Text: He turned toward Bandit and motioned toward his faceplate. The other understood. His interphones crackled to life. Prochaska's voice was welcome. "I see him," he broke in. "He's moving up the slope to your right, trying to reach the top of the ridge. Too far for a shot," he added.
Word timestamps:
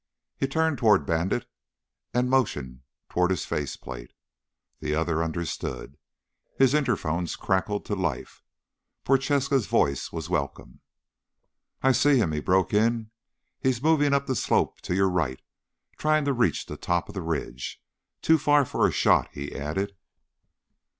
He 0.35 0.47
turned 0.47 0.79
toward 0.79 1.05
Bandit 1.05 1.45
and 2.11 2.27
motioned 2.27 2.81
toward 3.07 3.29
his 3.29 3.45
faceplate. 3.45 4.13
The 4.79 4.95
other 4.95 5.23
understood. 5.23 5.95
His 6.57 6.73
interphones 6.73 7.37
crackled 7.37 7.85
to 7.85 7.93
life. 7.95 8.41
Prochaska's 9.03 9.67
voice 9.67 10.11
was 10.11 10.27
welcome. 10.27 10.79
"I 11.83 11.91
see 11.91 12.17
him," 12.17 12.31
he 12.31 12.39
broke 12.39 12.73
in. 12.73 13.11
"He's 13.59 13.83
moving 13.83 14.11
up 14.11 14.25
the 14.25 14.35
slope 14.35 14.81
to 14.81 14.95
your 14.95 15.07
right, 15.07 15.39
trying 15.99 16.25
to 16.25 16.33
reach 16.33 16.65
the 16.65 16.77
top 16.77 17.07
of 17.07 17.13
the 17.13 17.21
ridge. 17.21 17.79
Too 18.23 18.39
far 18.39 18.65
for 18.65 18.87
a 18.87 18.91
shot," 18.91 19.29
he 19.31 19.55
added. 19.55 19.95